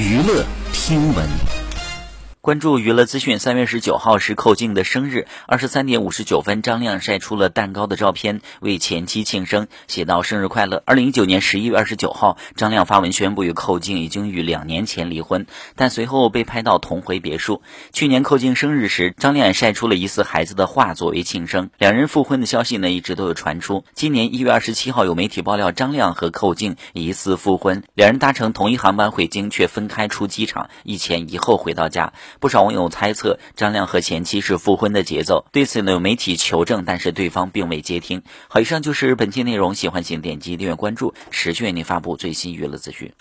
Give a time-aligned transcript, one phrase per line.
[0.00, 1.59] 娱乐听闻。
[2.42, 10.82] 关注娱乐资讯，三月十九号是寇静的生日，二十三点五十九分，张亮晒出了蛋糕的照片，为前妻庆生，写道生日快乐。
[10.86, 17.60] 二零一九年十一月二十九号，张亮发文宣布与寇静已经于两年前离婚，但随后被拍到同回别墅。
[17.92, 23.84] 去年寇静生日时，张亮晒出了疑似孩子的画作为庆生，两人复婚的消息呢一直都有传出。
[23.92, 32.14] 今年一月二十七号，有媒体爆料张亮和寇静疑似复婚，两人搭乘同一航班回京，却分开出机场，一前一后回到家。
[32.38, 38.22] 不少网友猜测张亮和前妻是复婚的节奏，对此呢有媒体求证，但是对方并未接听。
[38.48, 43.12] 好，以上就是本期内容，喜欢请点击订阅关注，持续为您发布最新娱乐资讯。